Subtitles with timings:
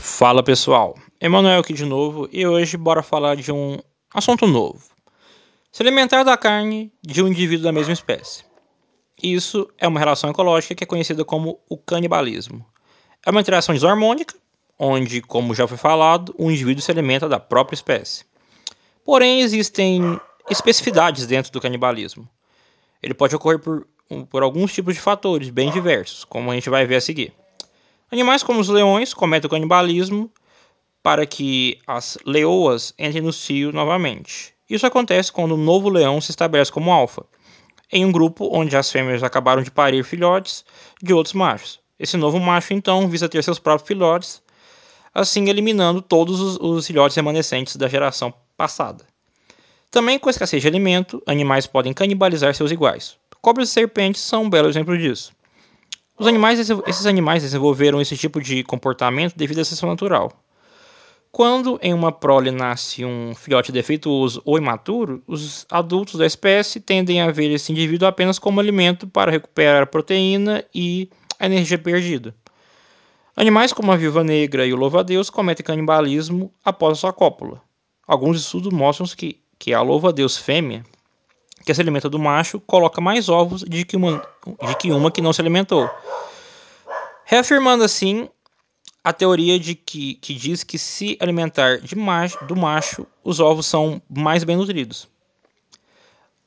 [0.00, 3.78] Fala pessoal, Emanuel aqui de novo e hoje bora falar de um
[4.14, 4.80] assunto novo.
[5.72, 8.44] Se alimentar da carne de um indivíduo da mesma espécie.
[9.20, 12.64] Isso é uma relação ecológica que é conhecida como o canibalismo.
[13.26, 14.34] É uma interação desarmônica,
[14.78, 18.24] onde, como já foi falado, um indivíduo se alimenta da própria espécie.
[19.04, 22.28] Porém, existem especificidades dentro do canibalismo.
[23.02, 23.86] Ele pode ocorrer por,
[24.30, 27.32] por alguns tipos de fatores bem diversos, como a gente vai ver a seguir.
[28.10, 30.30] Animais como os leões cometem o canibalismo
[31.02, 34.54] para que as leoas entrem no cio novamente.
[34.68, 37.26] Isso acontece quando um novo leão se estabelece como alfa,
[37.92, 40.64] em um grupo onde as fêmeas acabaram de parir filhotes
[41.02, 41.80] de outros machos.
[41.98, 44.42] Esse novo macho então visa ter seus próprios filhotes,
[45.14, 49.04] assim eliminando todos os, os filhotes remanescentes da geração passada.
[49.90, 53.16] Também com escassez de alimento, animais podem canibalizar seus iguais.
[53.42, 55.32] Cobras e serpentes são um belo exemplo disso.
[56.18, 60.32] Os animais, esses animais desenvolveram esse tipo de comportamento devido à seleção natural.
[61.30, 67.20] Quando em uma prole nasce um filhote defeituoso ou imaturo, os adultos da espécie tendem
[67.20, 71.08] a ver esse indivíduo apenas como alimento para recuperar a proteína e
[71.38, 72.34] a energia perdida.
[73.36, 77.62] Animais como a viúva negra e o louva-a-Deus cometem canibalismo após a sua cópula.
[78.04, 80.82] Alguns estudos mostram que, que a louva-a-Deus fêmea,
[81.68, 84.26] que se alimenta do macho, coloca mais ovos de que uma,
[84.66, 85.88] de que, uma que não se alimentou
[87.30, 88.26] reafirmando assim
[89.04, 93.66] a teoria de que, que diz que se alimentar de macho, do macho, os ovos
[93.66, 95.06] são mais bem nutridos.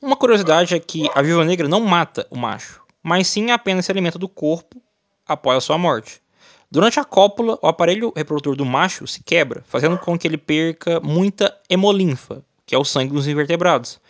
[0.00, 3.92] Uma curiosidade é que a viúva negra não mata o macho, mas sim apenas se
[3.92, 4.82] alimenta do corpo
[5.24, 6.20] após a sua morte.
[6.68, 10.98] Durante a cópula, o aparelho reprodutor do macho se quebra, fazendo com que ele perca
[10.98, 14.00] muita hemolinfa, que é o sangue dos invertebrados,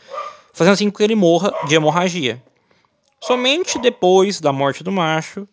[0.52, 2.42] fazendo assim que ele morra de hemorragia.
[3.20, 5.46] Somente depois da morte do macho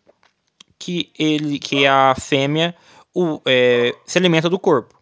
[0.77, 2.75] que ele, que a fêmea
[3.13, 4.99] o, é, se alimenta do corpo.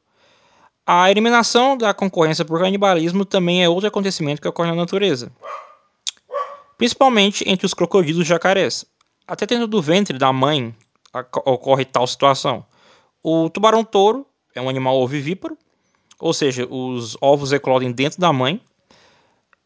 [0.86, 5.32] A eliminação da concorrência por canibalismo também é outro acontecimento que ocorre na natureza,
[6.78, 8.86] principalmente entre os crocodilos e jacarés.
[9.28, 10.74] Até dentro do ventre da mãe
[11.46, 12.66] ocorre tal situação.
[13.22, 14.26] O tubarão-touro
[14.56, 15.58] é um animal ovivíparo,
[16.20, 18.62] ou seja, os ovos eclodem dentro da mãe.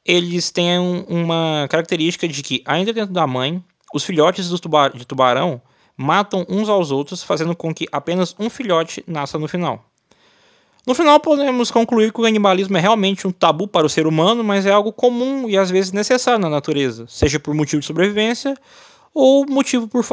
[0.05, 3.63] Eles têm uma característica de que, ainda dentro da mãe,
[3.93, 5.61] os filhotes de tubarão
[5.95, 9.85] matam uns aos outros, fazendo com que apenas um filhote nasça no final.
[10.85, 14.43] No final, podemos concluir que o canibalismo é realmente um tabu para o ser humano,
[14.43, 18.57] mas é algo comum e às vezes necessário na natureza, seja por motivo de sobrevivência
[19.13, 20.03] ou motivo por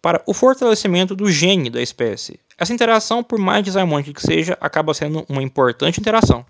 [0.00, 2.38] para o fortalecimento do gene da espécie.
[2.56, 6.44] Essa interação, por mais desarmônica que seja, acaba sendo uma importante interação.